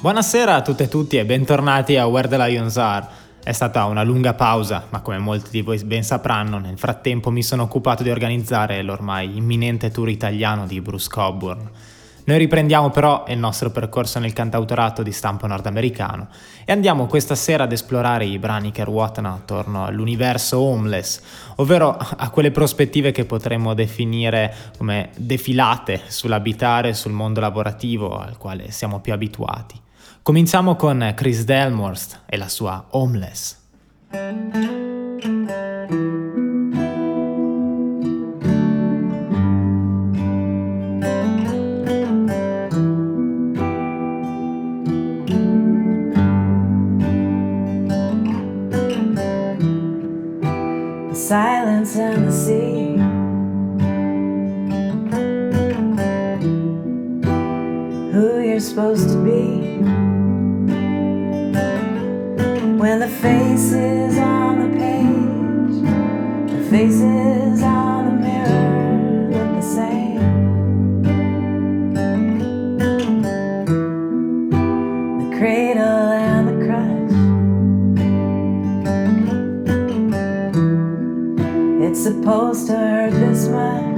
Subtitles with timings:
[0.00, 3.06] Buonasera a tutte e tutti e bentornati a Where the Lions Are.
[3.44, 7.42] È stata una lunga pausa, ma come molti di voi ben sapranno, nel frattempo mi
[7.42, 11.70] sono occupato di organizzare l'ormai imminente tour italiano di Bruce Coburn.
[12.24, 16.28] Noi riprendiamo però il nostro percorso nel cantautorato di stampo nordamericano
[16.64, 21.20] e andiamo questa sera ad esplorare i brani che ruotano attorno all'universo homeless,
[21.56, 28.70] ovvero a quelle prospettive che potremmo definire come defilate sull'abitare sul mondo lavorativo al quale
[28.70, 29.79] siamo più abituati.
[30.22, 33.58] Cominciamo con Chris Delmorst e la sua Homeless.
[51.12, 52.96] silence and the sea.
[58.10, 59.99] Who you're supposed to be
[62.80, 65.82] when the faces on the page,
[66.50, 71.02] the faces on the mirror look the same.
[75.18, 77.12] The cradle and the crutch.
[81.86, 83.89] It's supposed to hurt this much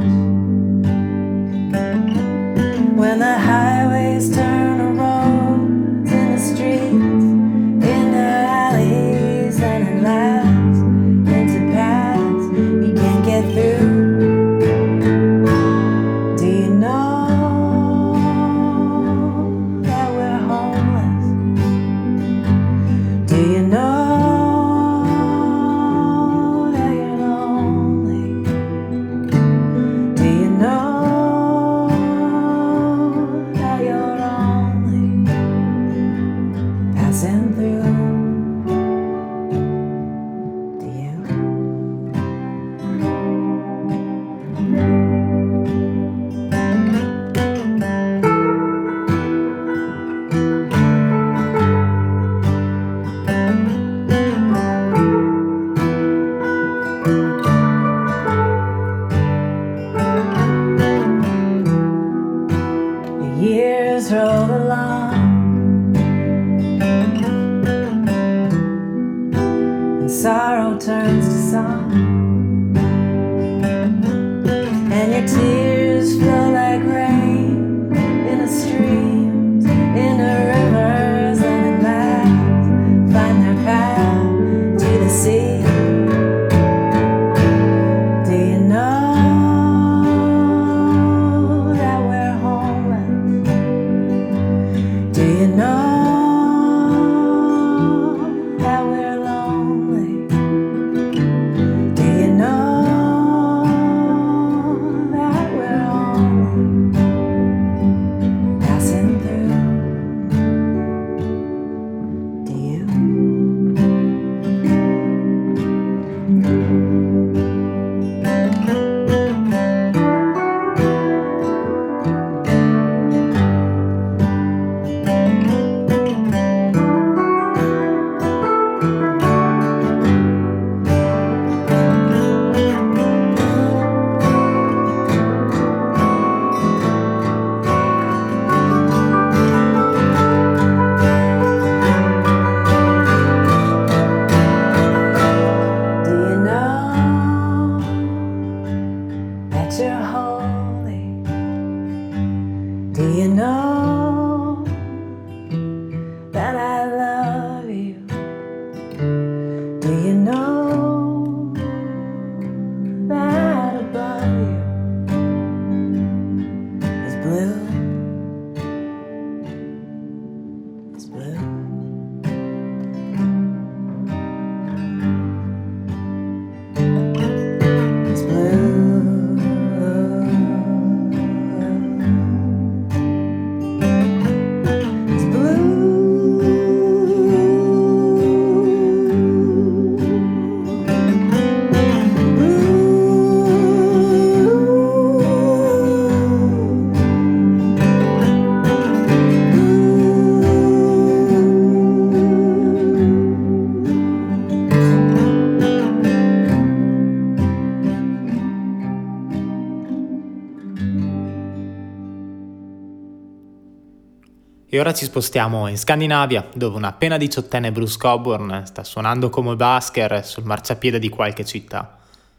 [214.75, 219.55] E ora ci spostiamo in Scandinavia, dove una appena diciottenne Bruce Coburn sta suonando come
[219.55, 221.99] basker sul marciapiede di qualche città.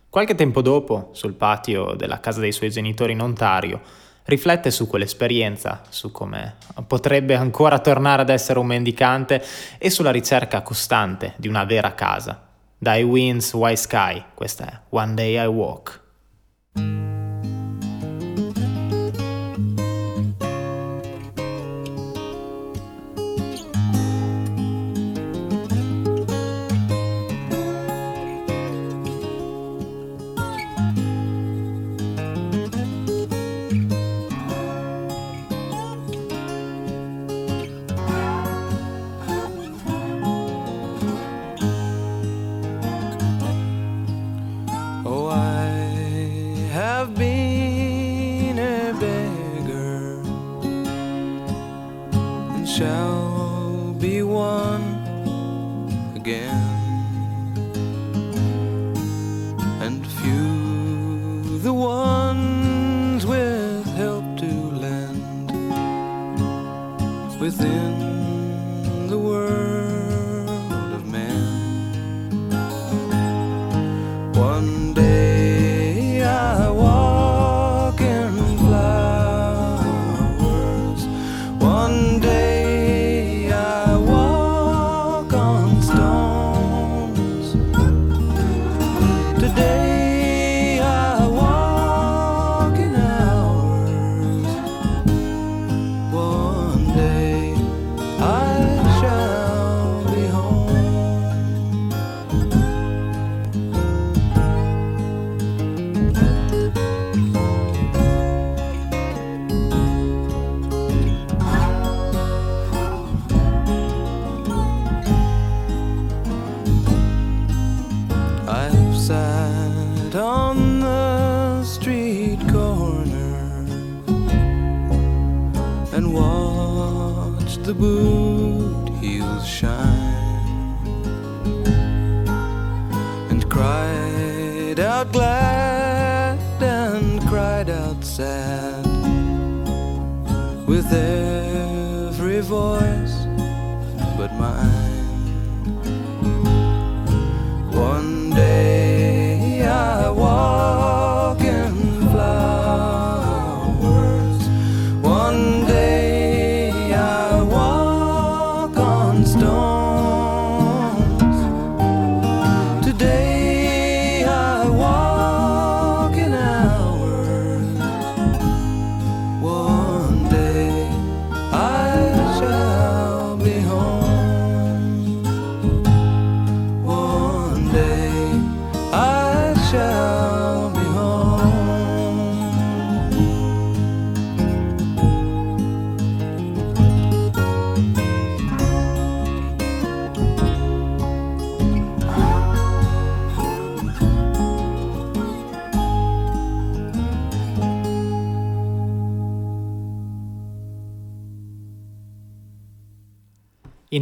[0.09, 3.81] Qualche tempo dopo, sul patio della casa dei suoi genitori in Ontario,
[4.23, 6.55] riflette su quell'esperienza, su come
[6.87, 9.45] potrebbe ancora tornare ad essere un mendicante
[9.77, 12.47] e sulla ricerca costante di una vera casa.
[12.75, 16.01] Dai Winds White Sky, questa è One Day I Walk.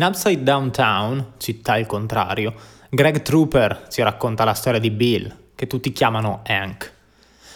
[0.02, 2.56] In Upside Down Town, città al contrario,
[2.90, 6.92] Greg Trooper ci racconta la storia di Bill, che tutti chiamano Hank.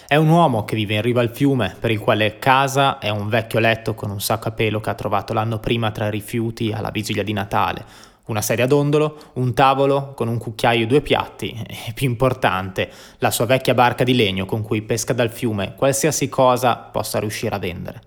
[0.08, 3.30] È un uomo che vive in riva al fiume, per il quale casa è un
[3.30, 6.72] vecchio letto con un sacco a pelo che ha trovato l'anno prima tra i rifiuti
[6.72, 7.84] alla vigilia di Natale,
[8.26, 13.32] una sedia d'ondolo, un tavolo con un cucchiaio e due piatti e, più importante, la
[13.32, 17.58] sua vecchia barca di legno con cui pesca dal fiume qualsiasi cosa possa riuscire a
[17.60, 18.02] vendere.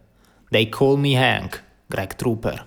[0.48, 2.66] They call me Hank, Greg Trooper.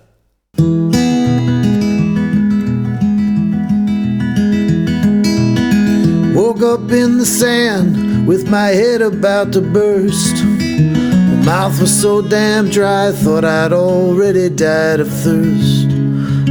[6.52, 10.44] Woke up in the sand with my head about to burst.
[10.44, 15.88] My mouth was so damn dry, I thought I'd already died of thirst.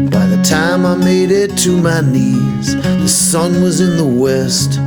[0.09, 4.79] By the time I made it to my knees, the sun was in the west.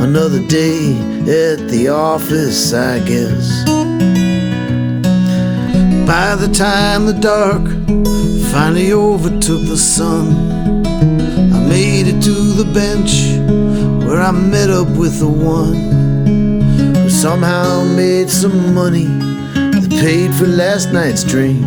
[0.00, 0.92] Another day
[1.22, 3.64] at the office, I guess.
[6.06, 7.64] By the time the dark
[8.52, 10.28] finally overtook the sun,
[11.52, 13.63] I made it to the bench
[14.14, 15.74] where I met up with the one
[16.94, 21.66] who somehow made some money that paid for last night's drink.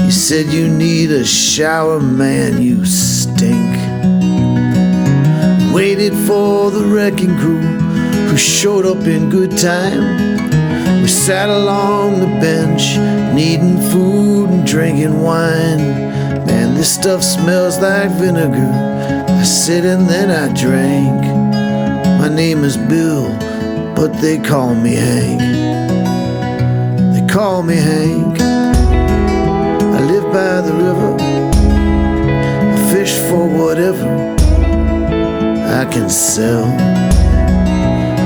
[0.00, 3.76] You said you need a shower, man, you stink.
[5.72, 7.60] Waited for the wrecking crew
[8.26, 10.02] who showed up in good time.
[11.00, 12.96] We sat along the bench,
[13.36, 15.78] needing food and drinking wine.
[16.44, 18.72] Man, this stuff smells like vinegar.
[19.28, 21.41] I sit and then I drank.
[22.32, 23.28] My name is Bill,
[23.94, 25.38] but they call me Hank.
[27.12, 28.40] They call me Hank.
[28.40, 31.14] I live by the river.
[32.72, 34.08] I fish for whatever
[35.78, 36.64] I can sell.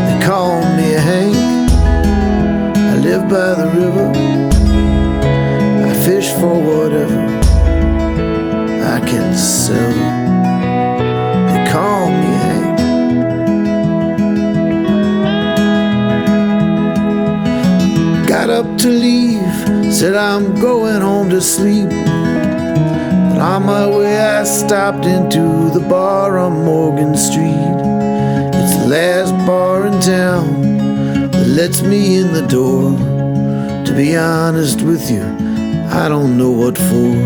[0.06, 1.36] They call me Hank.
[2.76, 4.12] I live by the river.
[5.90, 7.22] I fish for whatever
[8.94, 9.94] I can sell.
[11.50, 12.25] They call me
[18.46, 21.88] Got up to leave, said I'm going home to sleep.
[21.88, 27.80] But on my way, I stopped into the bar on Morgan Street.
[28.54, 30.62] It's the last bar in town
[31.32, 32.96] that lets me in the door.
[33.84, 35.24] To be honest with you,
[35.90, 37.16] I don't know what for.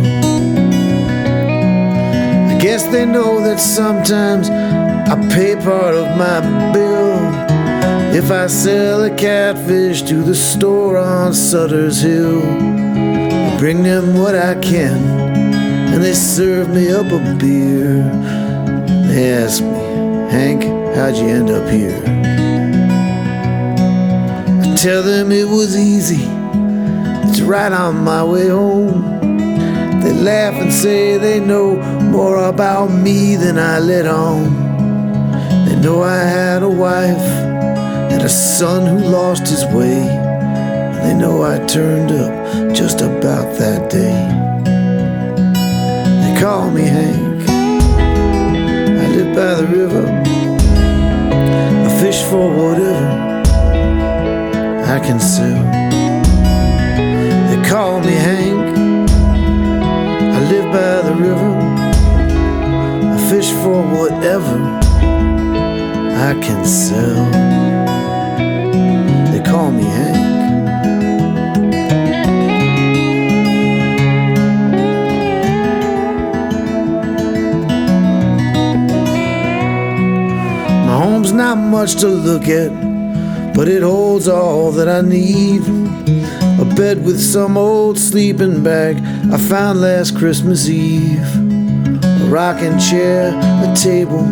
[2.48, 6.40] I guess they know that sometimes I pay part of my
[6.72, 6.99] bill.
[8.12, 14.34] If I sell a catfish to the store on Sutter's Hill, I bring them what
[14.34, 14.98] I can,
[15.94, 18.02] and they serve me up a beer.
[19.06, 19.78] They ask me,
[20.28, 20.64] Hank,
[20.96, 22.02] how'd you end up here?
[24.60, 26.26] I tell them it was easy,
[27.28, 29.20] it's right on my way home.
[30.00, 31.76] They laugh and say they know
[32.10, 34.44] more about me than I let on.
[35.66, 37.39] They know I had a wife
[38.20, 39.96] and a son who lost his way.
[39.96, 44.12] And they know I turned up just about that day.
[46.22, 47.48] They call me Hank.
[47.48, 50.06] I live by the river.
[51.86, 53.08] I fish for whatever
[54.84, 55.64] I can sell.
[57.48, 58.76] They call me Hank.
[60.36, 61.52] I live by the river.
[63.14, 64.58] I fish for whatever
[66.28, 67.79] I can sell.
[81.80, 82.70] Much to look at,
[83.54, 85.62] but it holds all that I need.
[86.60, 88.98] A bed with some old sleeping bag
[89.32, 91.26] I found last Christmas Eve.
[92.04, 93.32] A rocking chair,
[93.64, 94.26] a table,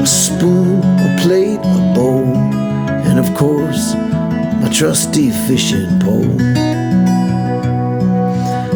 [0.00, 2.36] a spoon, a plate, a bowl,
[3.08, 3.96] and of course,
[4.62, 6.36] my trusty fishing pole.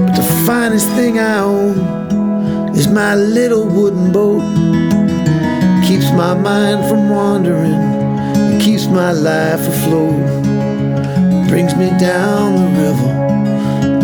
[0.05, 4.43] But the finest thing I own is my little wooden boat.
[5.87, 7.96] Keeps my mind from wandering, and
[8.67, 10.27] keeps my life afloat.
[11.49, 13.13] Brings me down the river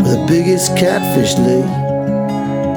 [0.00, 1.64] where the biggest catfish lay.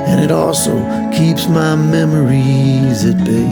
[0.10, 0.74] And it also
[1.12, 3.51] keeps my memories at bay.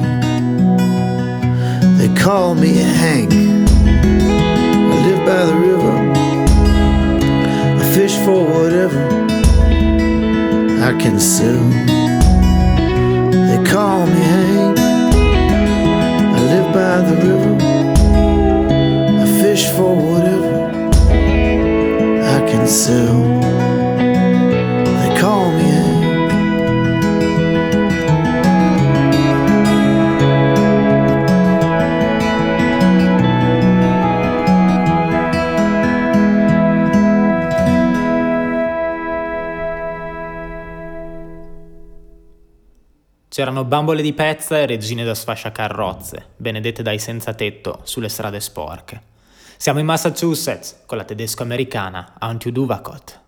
[2.00, 3.32] They call me Hank.
[3.32, 5.96] I live by the river.
[7.82, 9.04] I fish for whatever
[10.82, 11.70] I can sell.
[13.50, 14.80] They call me Hank.
[16.36, 17.53] I live by the river.
[19.54, 20.90] Fish for whatever
[22.24, 23.40] I can sell.
[24.98, 25.72] They call me.
[43.30, 49.13] C'erano bambole di pezza e regine da sfasciacarrozze, benedette dai senza tetto sulle strade sporche.
[49.64, 53.23] Siamo in Massachusetts con la tedesco-americana Antje Duvakot.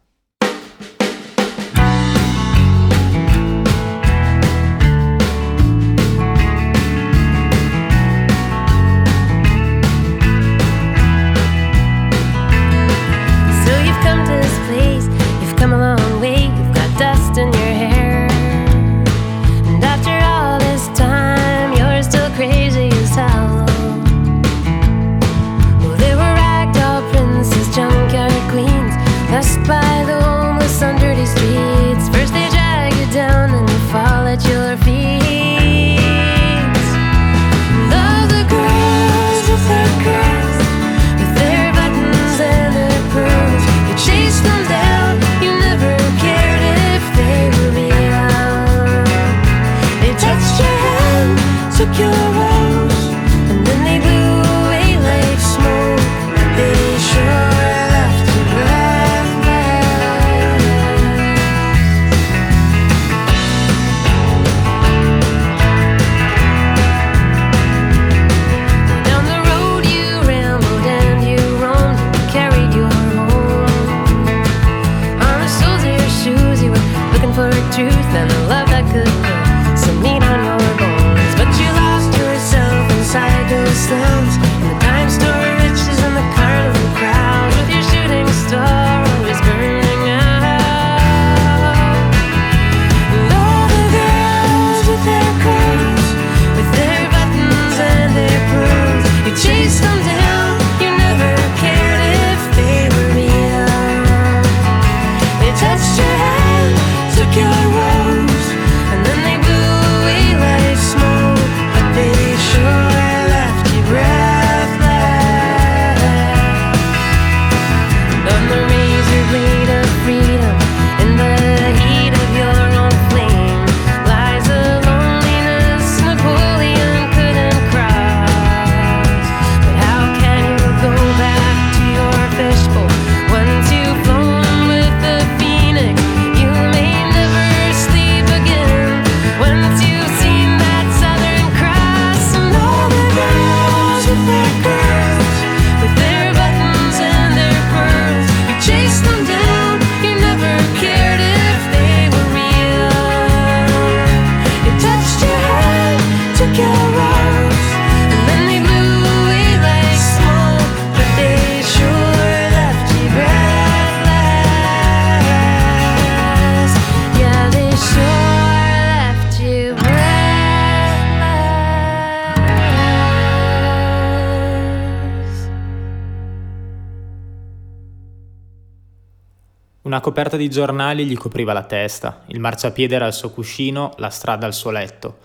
[179.96, 184.10] Una coperta di giornali gli copriva la testa, il marciapiede era il suo cuscino, la
[184.10, 185.20] strada il suo letto.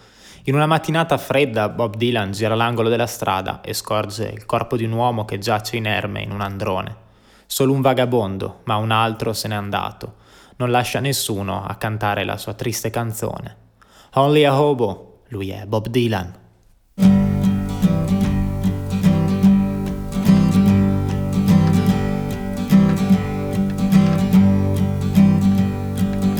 [0.44, 4.84] In una mattinata fredda Bob Dylan gira l'angolo della strada e scorge il corpo di
[4.84, 6.96] un uomo che giace inerme in un androne.
[7.46, 10.18] Solo un vagabondo, ma un altro se n'è andato.
[10.58, 13.56] Non lascia nessuno a cantare la sua triste canzone.
[14.14, 16.32] Only a hobo, lui è Bob Dylan.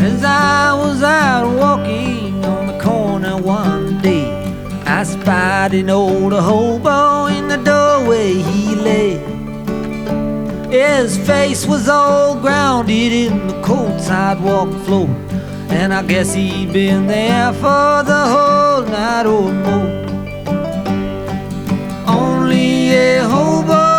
[0.02, 4.32] As I was out walking on the corner one day,
[4.86, 9.18] I spied an old hobo in the doorway he lay.
[10.70, 15.08] His face was all grounded in the cold sidewalk floor,
[15.68, 19.90] and I guess he'd been there for the whole night or more.
[22.06, 23.89] Only a hobo,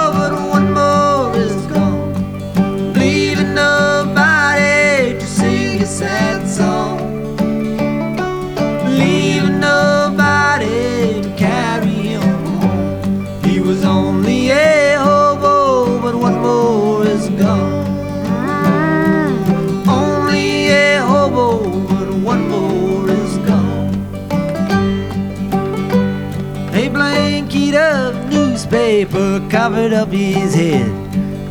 [29.50, 30.90] covered up his head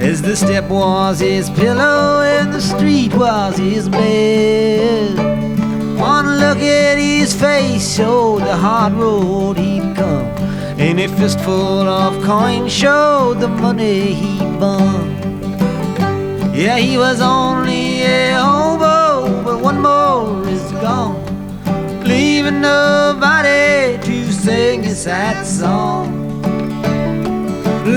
[0.01, 5.17] as the step was his pillow and the street was his bed.
[5.99, 10.27] One look at his face showed the hard road he'd come,
[10.85, 15.19] and a fistful of coins showed the money he burned.
[16.55, 21.31] Yeah, he was only a hobo, but one more is gone
[22.11, 26.20] leaving nobody to sing his sad song,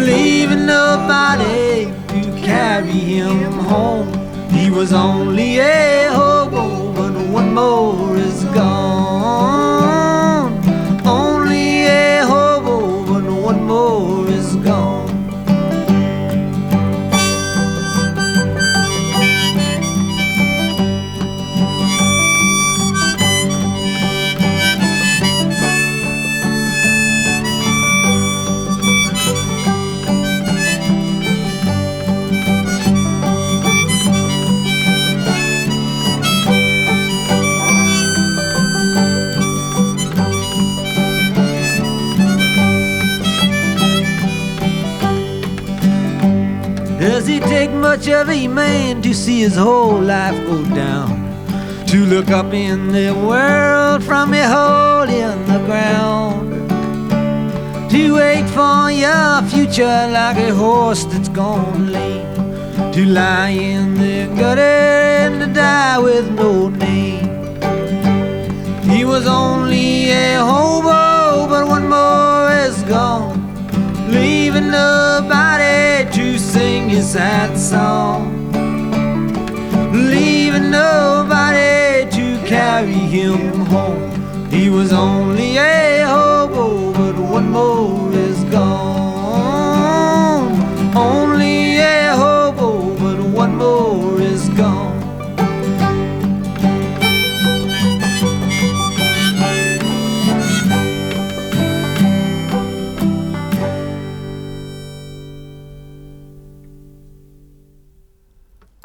[0.04, 1.86] leaving nobody
[2.22, 4.08] to carry him home.
[4.50, 10.03] He was only a hobo, but one more is gone.
[48.04, 51.10] Much of a man to see his whole life go down?
[51.88, 56.52] To look up in the world from a hole in the ground?
[57.92, 62.92] To wait for your future like a horse that's gone lame?
[62.92, 67.30] To lie in the gutter and to die with no name?
[68.84, 73.44] He was only a hobo, but one more is gone
[74.10, 75.93] leaving nobody
[76.54, 78.52] sing his sad song,
[79.92, 84.12] leaving nobody to carry him home.
[84.52, 87.93] He was only a hobo, but one more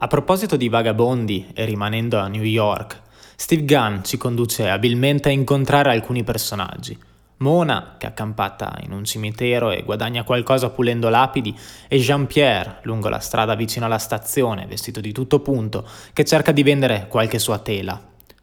[0.09, 3.01] proposito di vagabondi e rimanendo a New York,
[3.37, 6.99] Steve Gunn ci conduce abilmente a incontrare alcuni personaggi.
[7.37, 13.09] Mona, che è accampata in un cimitero e guadagna qualcosa pulendo lapidi, e Jean-Pierre, lungo
[13.09, 17.59] la strada vicino alla stazione, vestito di tutto punto, che cerca di vendere qualche sua
[17.59, 18.03] tela.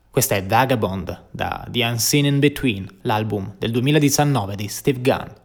[0.10, 5.45] Questa è Vagabond da The Unseen in Between, l'album del 2019 di Steve Gunn.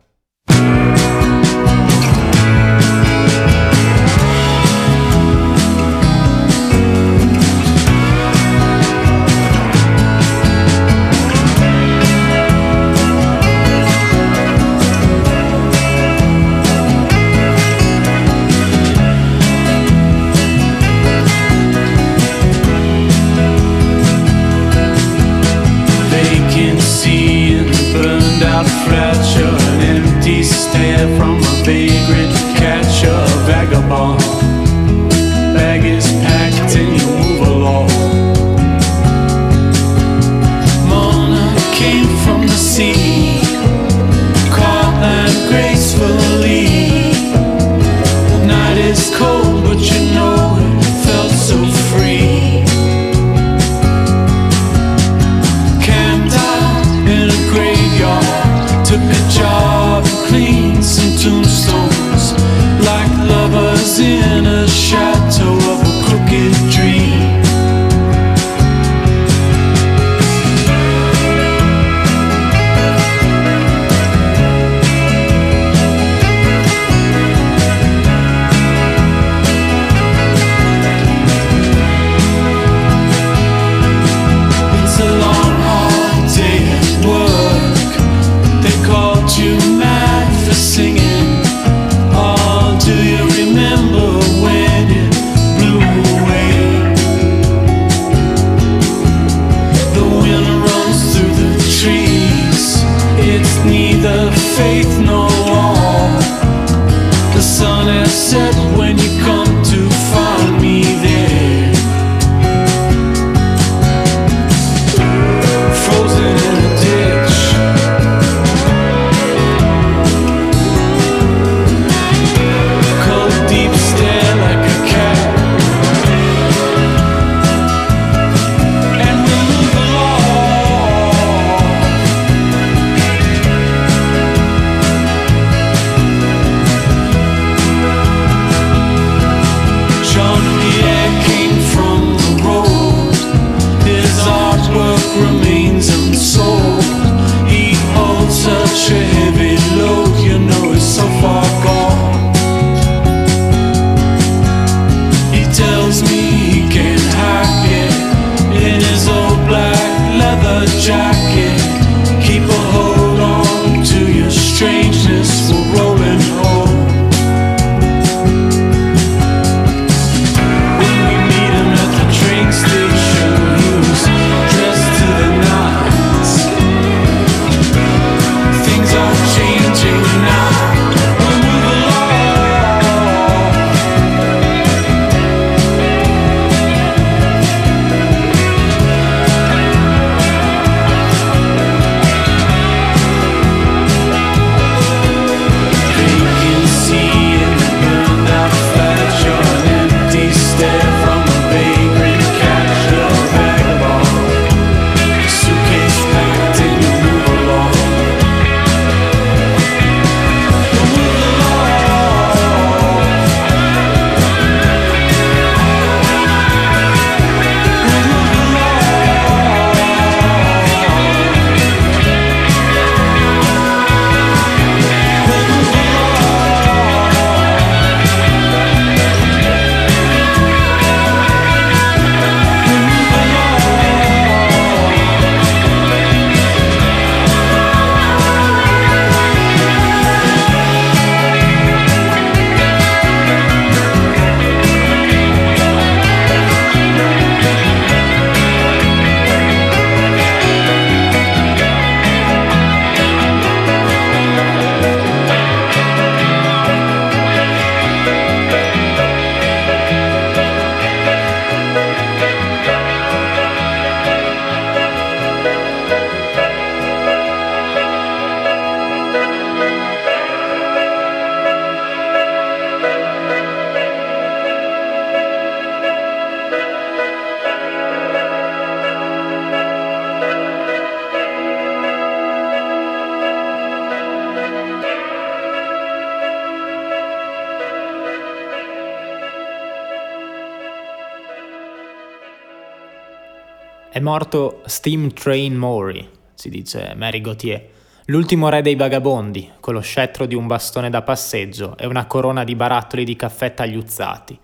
[294.11, 297.64] Morto Steam Train Maury, si dice Mary Gauthier,
[298.07, 302.42] l'ultimo re dei vagabondi, con lo scettro di un bastone da passeggio e una corona
[302.42, 304.37] di barattoli di caffè tagliuzzati.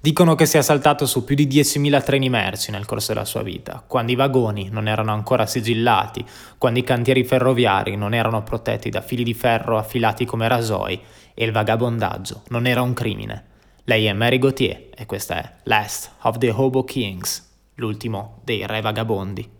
[0.00, 3.80] Dicono che sia saltato su più di 10.000 treni merci nel corso della sua vita,
[3.86, 6.24] quando i vagoni non erano ancora sigillati,
[6.58, 11.00] quando i cantieri ferroviari non erano protetti da fili di ferro affilati come rasoi
[11.32, 13.44] e il vagabondaggio non era un crimine.
[13.84, 17.45] Lei è Mary Gauthier e questa è Last of the Hobo Kings,
[17.76, 19.55] l'ultimo dei re vagabondi.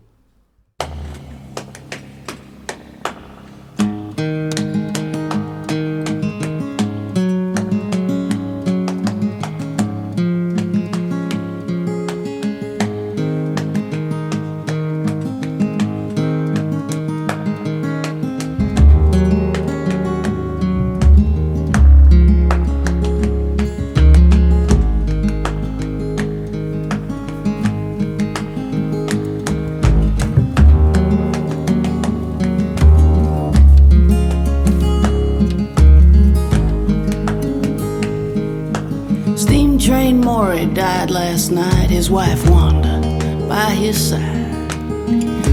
[42.07, 43.01] His wife Wanda
[43.49, 44.71] by his side.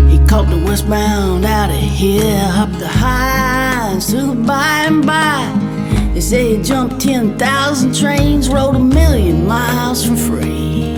[0.08, 5.52] He caught the westbound out of here, up the highs to the by and by.
[6.14, 10.94] They say he jumped 10,000 trains, rode a million miles for free.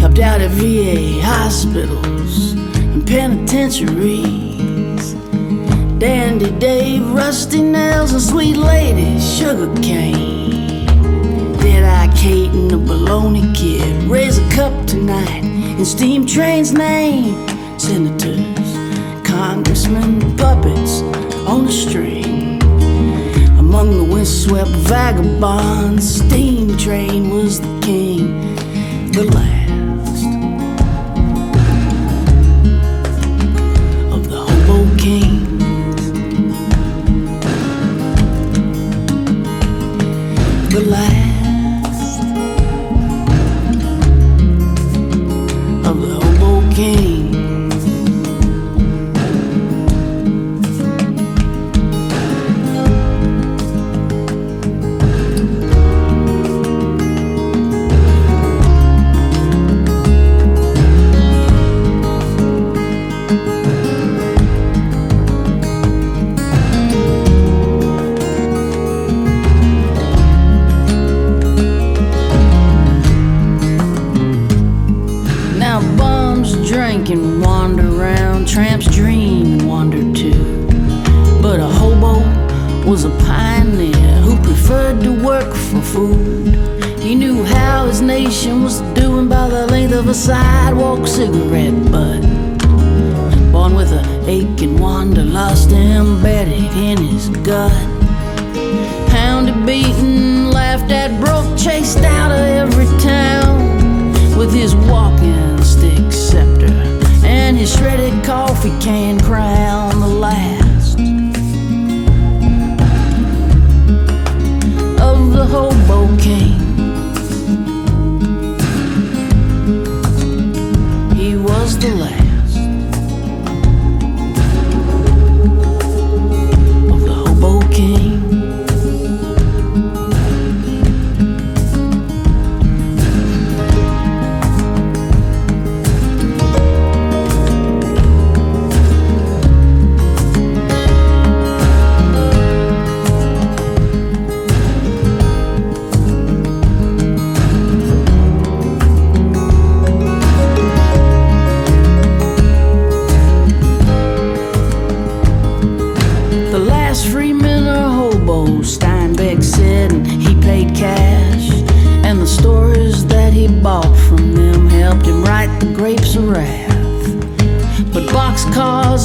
[0.00, 5.14] Helped out at VA hospitals and penitentiaries.
[6.00, 10.29] Dandy Dave, Rusty Nails, and Sweet Lady Sugar Cane.
[12.20, 17.48] Kate and the Baloney Kid raise a cup tonight in Steam Train's name?
[17.78, 18.76] Senators,
[19.26, 21.00] congressmen, puppets
[21.48, 22.62] on a string.
[23.58, 28.54] Among the windswept vagabonds, Steam Train was the king,
[29.12, 29.59] the last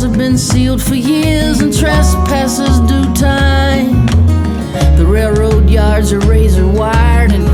[0.05, 4.05] have been sealed for years and trespassers do time.
[4.97, 7.47] The railroad yards are razor wired and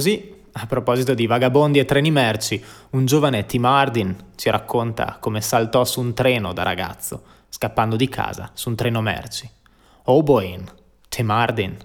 [0.00, 5.42] Così, a proposito di vagabondi e treni merci, un giovane Tim Hardin ci racconta come
[5.42, 9.46] saltò su un treno da ragazzo, scappando di casa su un treno merci.
[10.04, 10.72] Oh Boeing,
[11.10, 11.76] Tim Hardin.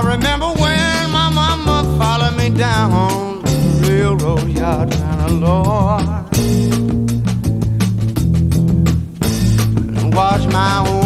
[0.00, 6.00] I remember when my mama followed me down the railroad yard, and Lord,
[9.98, 10.99] and watch my one,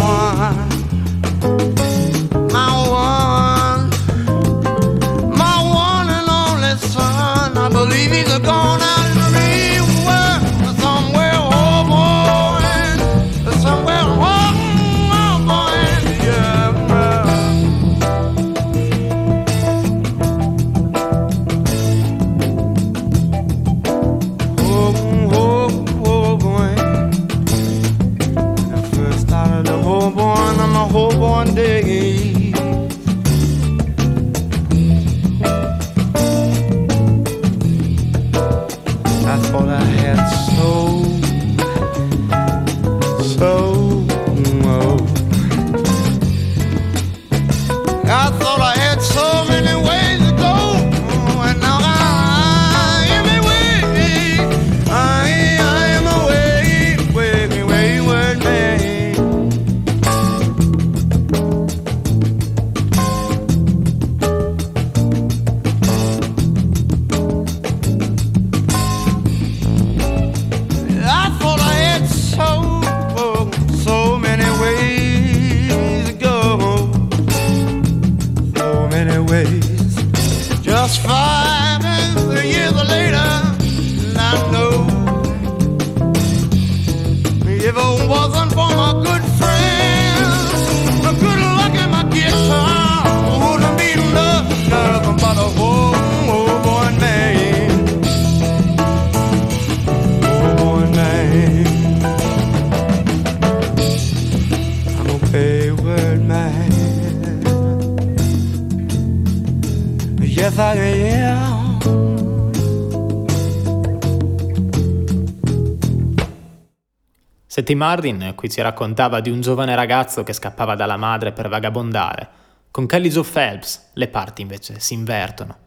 [117.65, 122.29] Seth Martin qui ci raccontava di un giovane ragazzo che scappava dalla madre per vagabondare.
[122.71, 125.61] Con Kelly Joe Phelps le parti invece si invertono.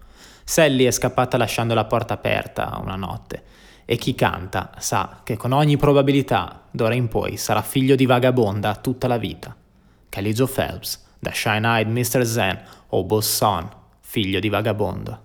[0.43, 3.43] Sally è scappata lasciando la porta aperta una notte
[3.83, 8.75] e chi canta sa che con ogni probabilità d'ora in poi sarà figlio di vagabonda
[8.75, 9.55] tutta la vita.
[10.07, 12.23] Kelly Joe Phelps, da Shine-Eyed Mr.
[12.23, 13.67] Zen o Boss Son,
[14.01, 15.21] figlio di vagabondo.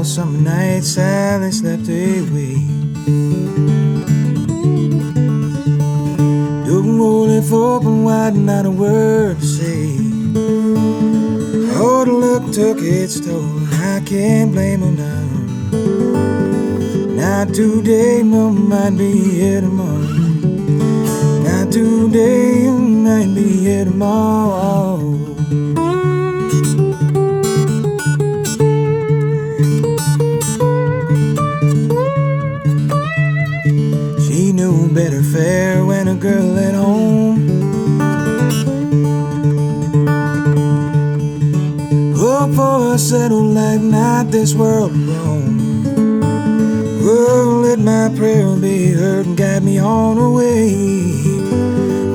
[0.00, 2.56] Cold summer night, Sally slept a away.
[6.66, 9.98] Door rolled open wide, not a word to say.
[11.82, 13.44] Oh, the look took its toll,
[13.74, 15.26] I can't blame her now.
[17.20, 19.98] Not today, no, might be here tomorrow.
[21.44, 25.29] Not today, might be here tomorrow.
[34.92, 37.48] Better fare when a girl at home.
[42.16, 45.60] Hope for a settled life, not this world alone.
[47.02, 50.74] Oh, let my prayer be heard and guide me on the way.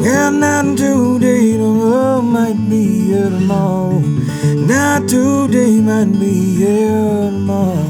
[0.01, 3.99] Well, not today, love might be here tomorrow.
[3.99, 7.84] Not today, might be here tomorrow.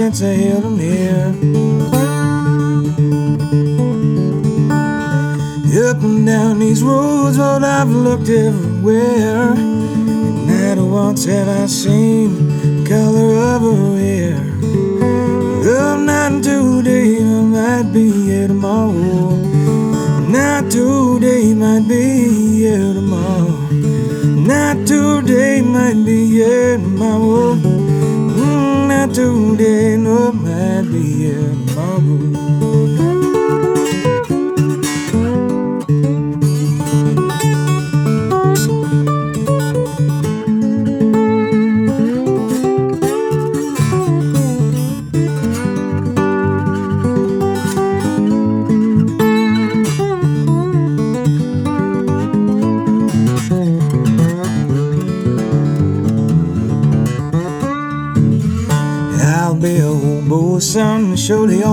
[0.00, 1.28] Since I held him here.
[5.88, 9.52] Up and down these roads, Lord, I've looked everywhere.
[9.52, 14.40] And not once have I seen the color of her hair.
[15.68, 19.36] Oh, not today, might be here tomorrow.
[20.36, 23.50] Not today, might be here tomorrow.
[24.48, 27.69] Not today, might be here tomorrow.
[29.12, 30.39] Mm, Not today,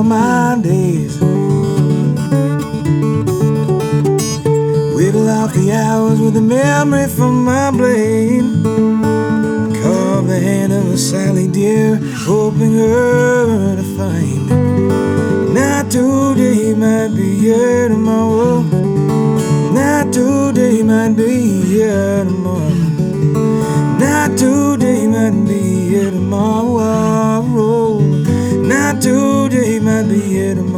[0.07, 1.19] my days.
[4.95, 8.45] Whittle out the hours with a memory from my blade.
[9.81, 15.53] Carve the hand of a Sally dear, hoping her to find.
[15.53, 18.61] Not today, might be here tomorrow.
[19.73, 22.69] Not today, might be here tomorrow.
[23.99, 27.56] Not today, might be here tomorrow.
[30.17, 30.76] Today, might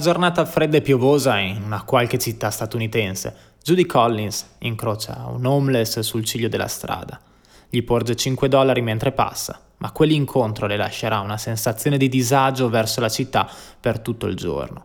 [0.00, 3.48] giornata fredda e piovosa in una qualche città statunitense.
[3.62, 7.20] Judy Collins incrocia un homeless sul ciglio della strada.
[7.68, 13.00] Gli porge 5 dollari mentre passa, ma quell'incontro le lascerà una sensazione di disagio verso
[13.00, 13.48] la città
[13.78, 14.84] per tutto il giorno.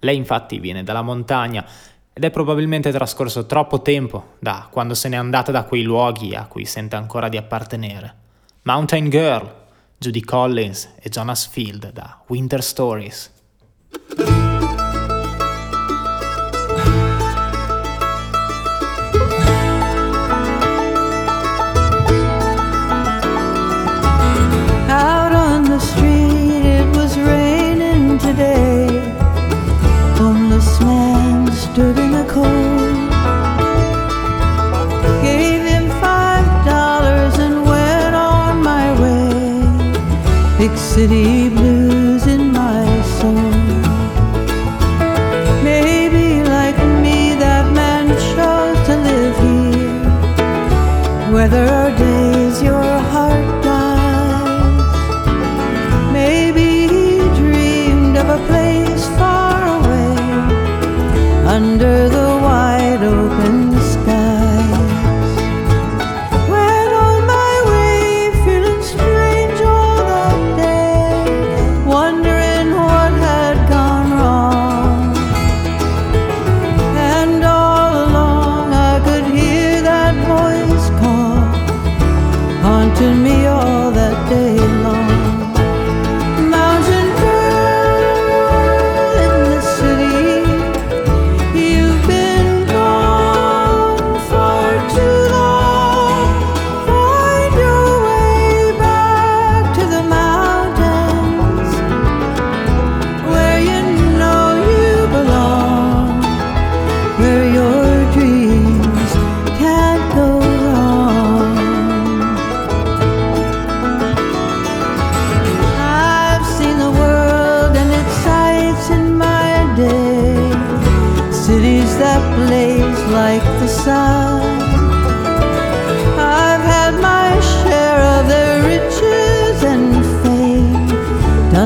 [0.00, 1.66] Lei infatti viene dalla montagna
[2.12, 6.46] ed è probabilmente trascorso troppo tempo da quando se n'è andata da quei luoghi a
[6.46, 8.14] cui sente ancora di appartenere.
[8.62, 9.54] Mountain Girl,
[9.98, 13.32] Judy Collins e Jonas Field da Winter Stories.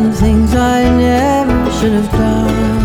[0.05, 2.84] Done things I never should have done.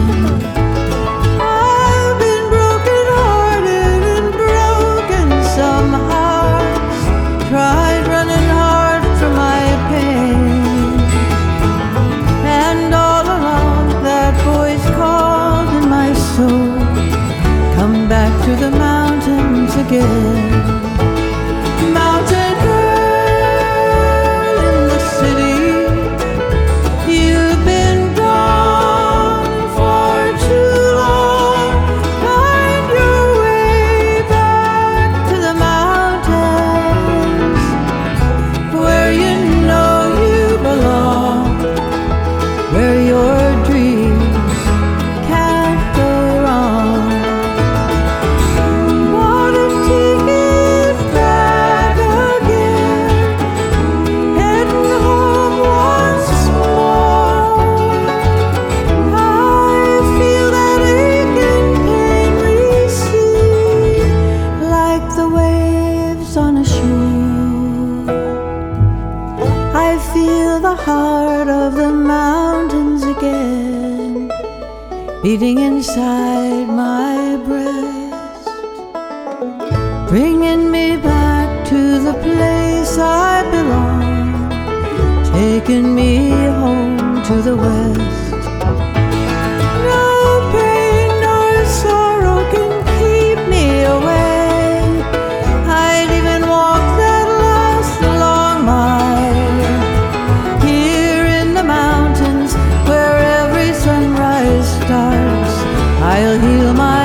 [104.90, 105.56] Starts.
[106.02, 106.99] I'll heal my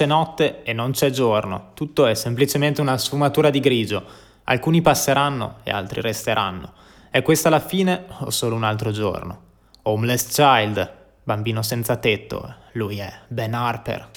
[0.00, 4.02] c'è notte e non c'è giorno, tutto è semplicemente una sfumatura di grigio.
[4.44, 6.72] Alcuni passeranno e altri resteranno.
[7.10, 9.42] È questa la fine o solo un altro giorno?
[9.82, 10.90] Homeless Child,
[11.22, 14.08] bambino senza tetto, lui è Ben Harper.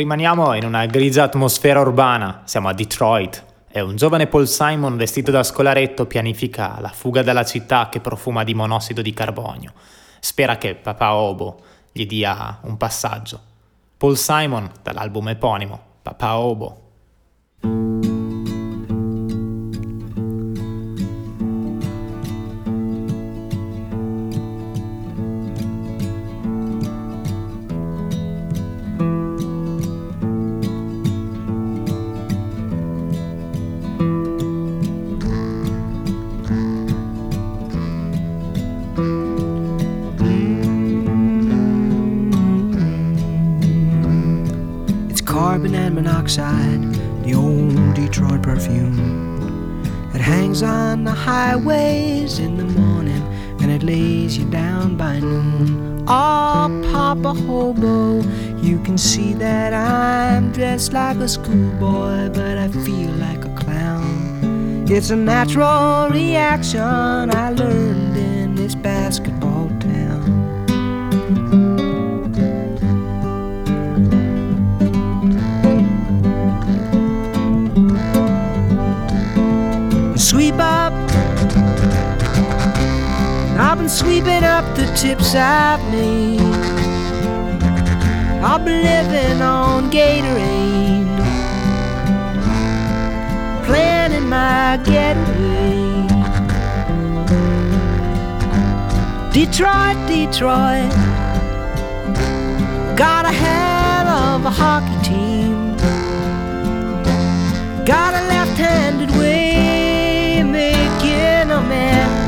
[0.00, 5.30] Rimaniamo in una grigia atmosfera urbana, siamo a Detroit e un giovane Paul Simon vestito
[5.30, 9.74] da scolaretto pianifica la fuga dalla città che profuma di monossido di carbonio.
[10.18, 11.60] Spera che papà Obo
[11.92, 13.38] gli dia un passaggio.
[13.98, 16.79] Paul Simon dall'album eponimo, Papà Obo.
[46.26, 49.82] Carbon the old Detroit perfume.
[50.14, 53.22] It hangs on the highways in the morning
[53.60, 56.04] and it lays you down by noon.
[56.06, 58.20] Oh, Papa Hobo,
[58.58, 64.86] you can see that I'm dressed like a schoolboy, but I feel like a clown.
[64.88, 68.09] It's a natural reaction I learned
[83.90, 86.40] sweeping up the tips I've made.
[88.40, 91.18] I've been living on Gatorade,
[93.66, 96.06] planning my getaway.
[99.32, 100.92] Detroit, Detroit,
[102.96, 105.76] got a hell of a hockey team.
[107.84, 112.20] Got a left-handed way, making a man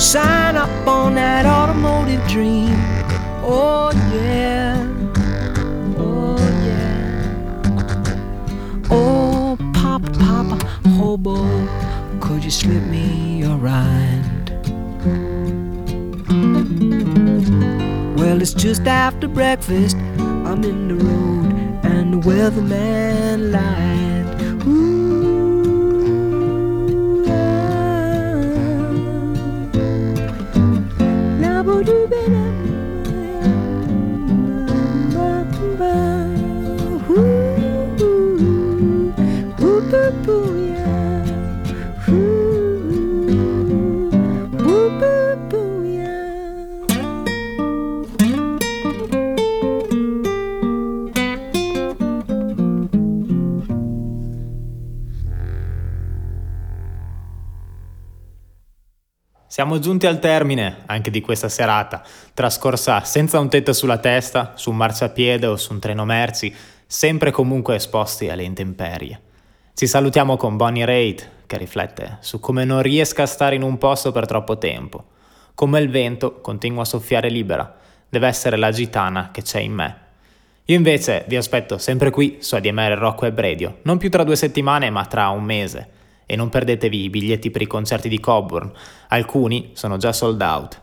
[0.00, 0.47] sign
[0.88, 2.74] on that automotive dream.
[3.42, 4.86] Oh yeah,
[5.98, 7.62] oh yeah.
[8.90, 10.56] Oh Papa, Papa,
[10.96, 11.36] hobo,
[12.20, 14.48] could you slip me a ride?
[18.18, 19.96] Well, it's just after breakfast.
[20.48, 21.52] I'm in the road,
[21.84, 24.07] and the weatherman lied.
[59.58, 64.70] Siamo giunti al termine anche di questa serata, trascorsa senza un tetto sulla testa, su
[64.70, 66.54] un marciapiede o su un treno merci,
[66.86, 69.20] sempre comunque esposti alle intemperie.
[69.74, 73.78] Ci salutiamo con Bonnie Raitt, che riflette su come non riesca a stare in un
[73.78, 75.06] posto per troppo tempo,
[75.56, 77.78] come il vento continua a soffiare libera,
[78.08, 79.96] deve essere la gitana che c'è in me.
[80.66, 84.36] Io invece vi aspetto sempre qui su ADMR Rocco e Bredio, non più tra due
[84.36, 85.88] settimane ma tra un mese.
[86.30, 88.70] E non perdetevi i biglietti per i concerti di Coburn,
[89.08, 90.78] alcuni sono già sold out.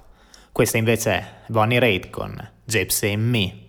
[0.51, 2.35] Questa invece è Bonnie Raitt con
[2.65, 3.63] Gypsy and Me.